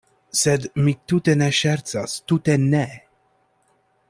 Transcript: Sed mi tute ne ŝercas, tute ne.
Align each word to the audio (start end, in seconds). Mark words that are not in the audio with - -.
Sed 0.39 0.63
mi 0.87 0.93
tute 1.13 1.35
ne 1.43 1.51
ŝercas, 1.59 2.17
tute 2.33 2.57
ne. 2.67 2.85